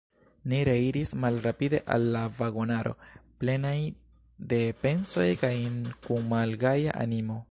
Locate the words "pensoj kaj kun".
4.87-6.29